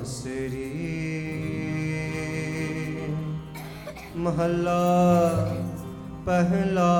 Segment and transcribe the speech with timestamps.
[0.00, 0.68] बांसुरी।
[4.16, 4.82] महला
[6.26, 6.92] पहला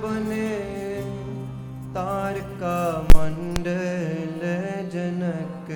[0.03, 0.51] बने
[1.95, 2.81] तारका
[3.15, 4.43] मण्डल
[4.95, 5.71] जनक।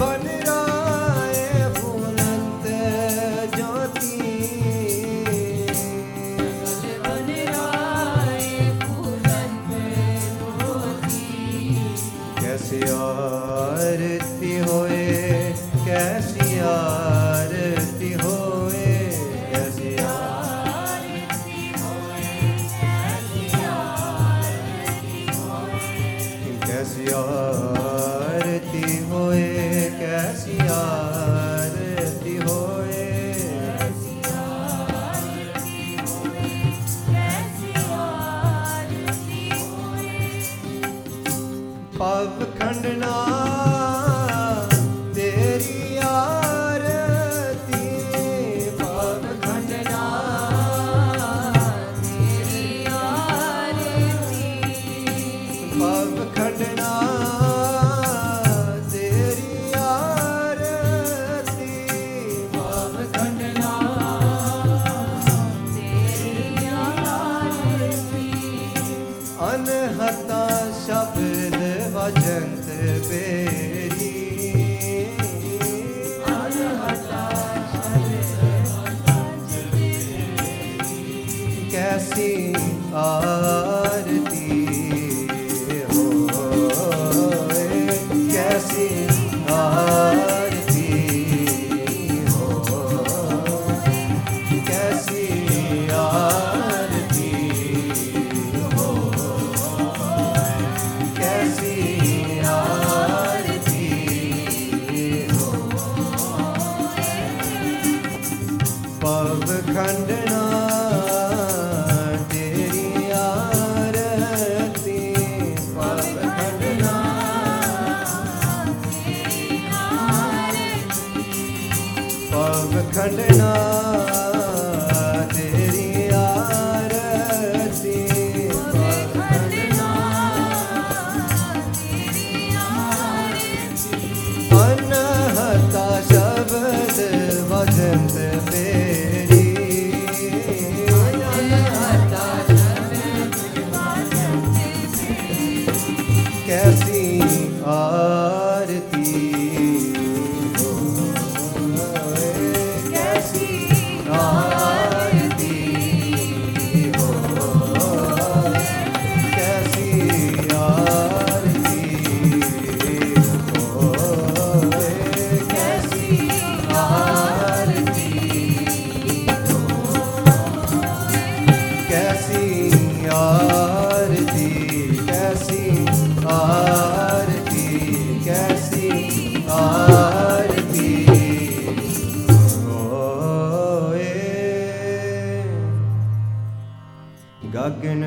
[0.00, 1.29] बन रहा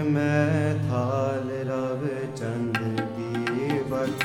[0.04, 2.08] मैं थाल रव
[2.38, 2.78] चंद
[3.18, 4.24] दीवक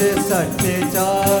[0.00, 1.37] सट चार।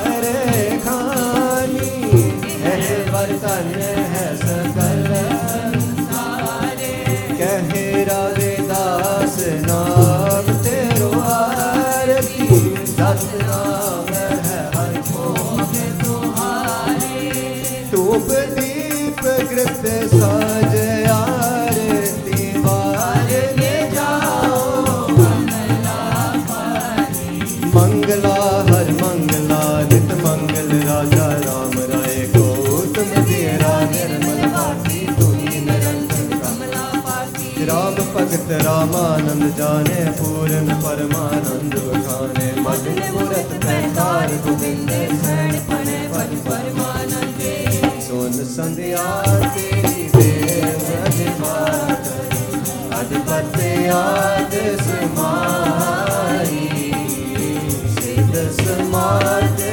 [38.48, 41.74] मूर्त रामानंद जाने पूरन परमानंद
[42.04, 47.42] खाने मदने मूर्त पैतार गोविंदे शरण पड़े पर परमानंद
[48.08, 49.04] सोन संध्या
[49.54, 52.08] तेरी देव मात
[53.00, 56.64] अद पते याद समाई
[58.00, 59.67] सिद्ध समाते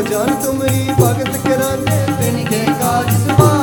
[0.00, 3.61] जान तुम्हारी भगत कराने तिनके काज समा।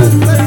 [0.00, 0.37] Let's